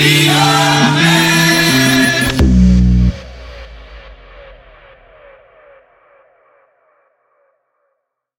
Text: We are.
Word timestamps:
We 0.00 0.30
are. 0.30 1.09